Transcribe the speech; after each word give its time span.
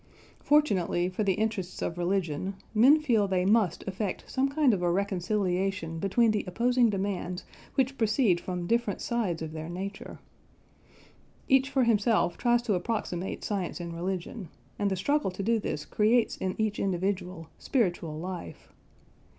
Fortunately 0.39 1.09
for 1.09 1.23
the 1.23 1.35
interests 1.35 1.79
of 1.79 1.95
religion, 1.95 2.55
men 2.73 2.99
feel 2.99 3.27
they 3.27 3.45
must 3.45 3.83
effect 3.85 4.23
some 4.25 4.49
kind 4.49 4.73
of 4.73 4.81
a 4.81 4.91
reconciliation 4.91 5.99
between 5.99 6.31
the 6.31 6.43
opposing 6.47 6.89
demands 6.89 7.45
which 7.75 7.99
proceed 7.99 8.41
from 8.41 8.65
different 8.65 8.99
sides 8.99 9.43
of 9.43 9.51
their 9.51 9.69
nature. 9.69 10.17
Each 11.47 11.69
for 11.69 11.83
himself 11.83 12.35
tries 12.35 12.63
to 12.63 12.73
approximate 12.73 13.43
science 13.43 13.79
and 13.79 13.93
religion, 13.93 14.49
and 14.79 14.89
the 14.89 14.95
struggle 14.95 15.29
to 15.29 15.43
do 15.43 15.59
this 15.59 15.85
creates 15.85 16.35
in 16.35 16.55
each 16.59 16.79
individual 16.79 17.49
spiritual 17.59 18.17
life. 18.17 18.73